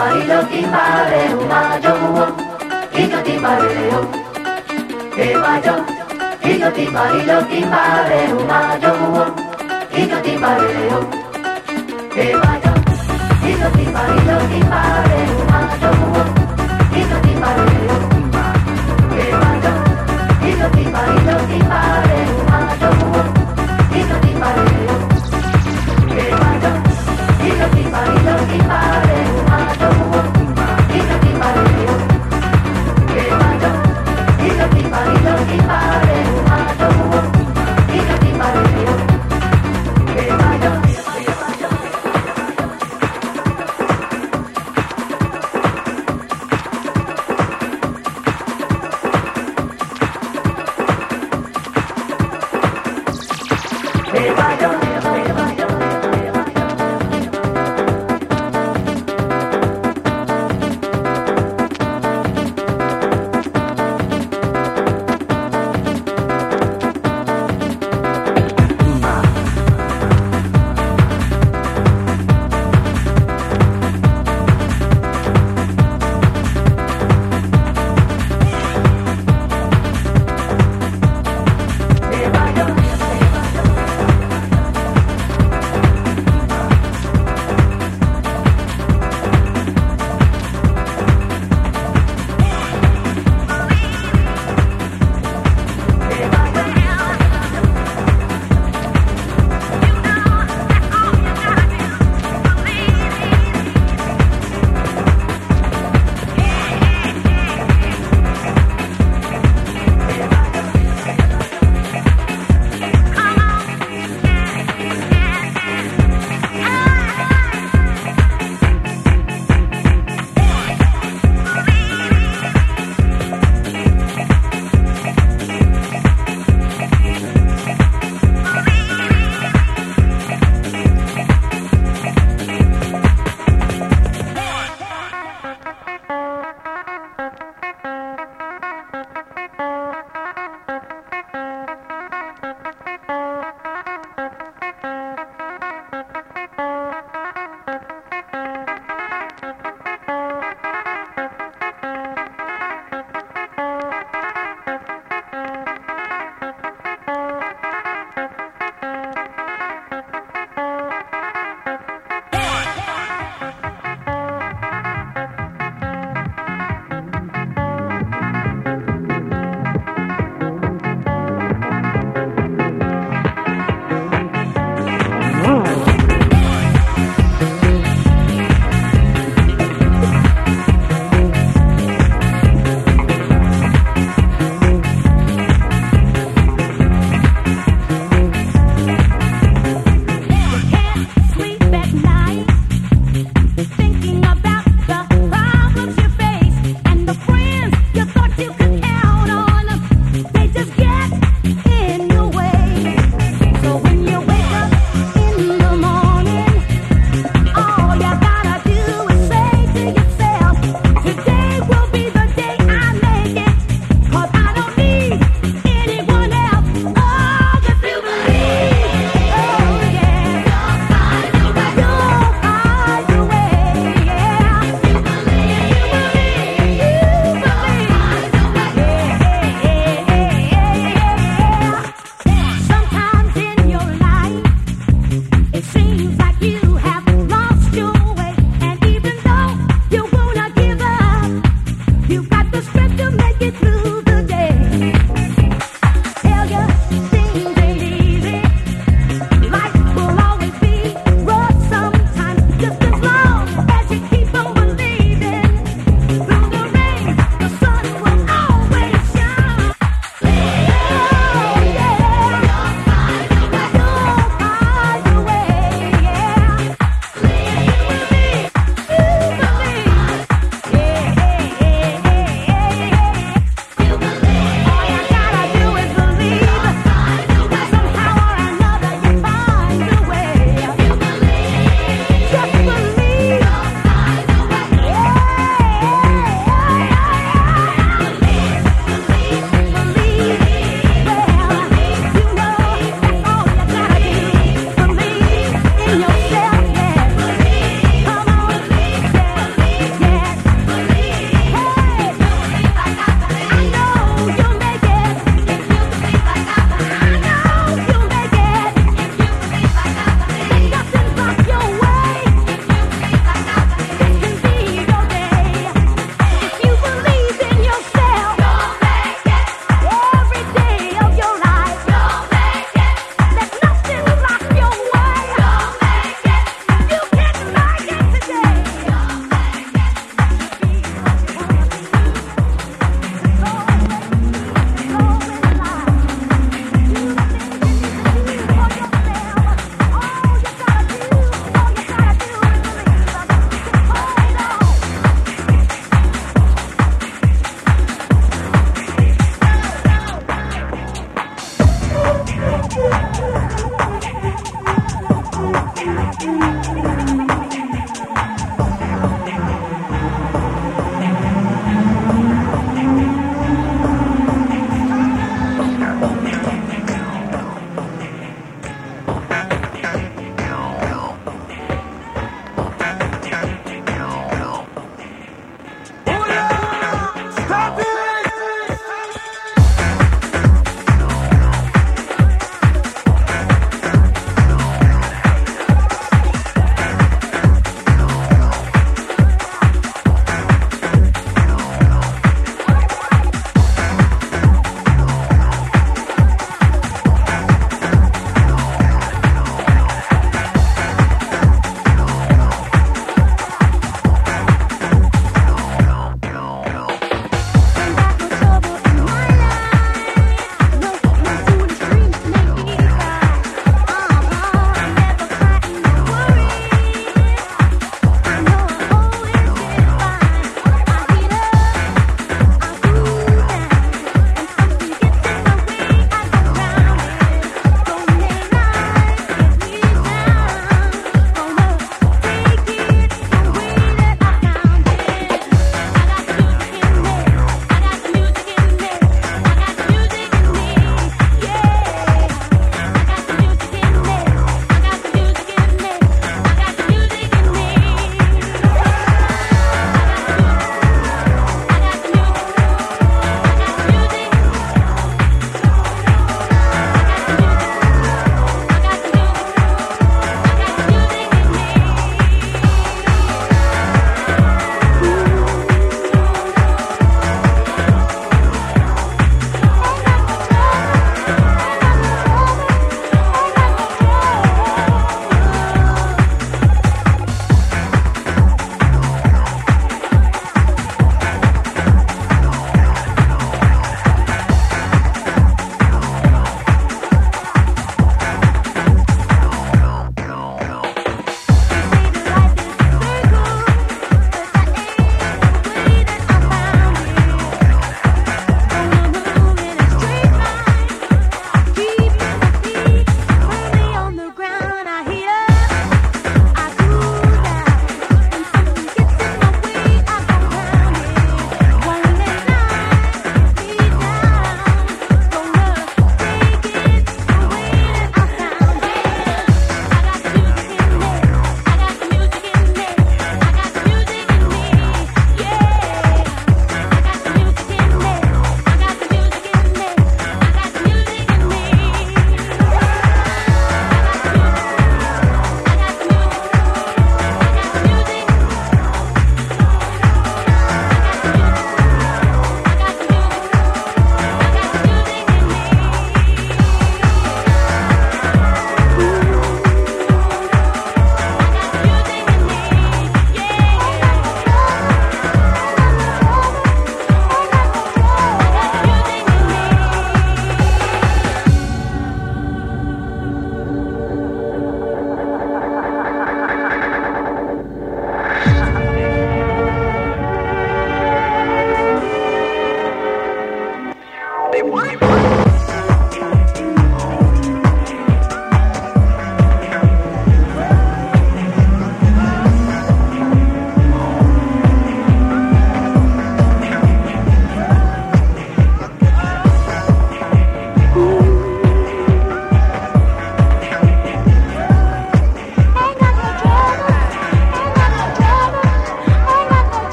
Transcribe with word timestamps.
Marino 0.00 0.38
timbare, 0.48 1.22
umayo, 1.36 1.94
hino 2.96 3.18
timbareo. 3.22 4.00
Emayo, 5.24 5.74
hino 6.42 6.70
timbareo, 6.72 7.36
timbare, 7.50 8.20
umayo, 8.32 8.92
hino 9.92 10.18
timbareo. 10.24 10.98
Emayo, 12.16 12.72
hino 13.44 13.68
timbareo, 13.76 14.38
timbare, 14.50 15.20
umayo, 15.42 15.92
hino 16.94 17.16
timbareo. 17.20 18.19